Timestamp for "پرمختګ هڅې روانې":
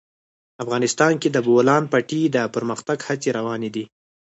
2.55-3.69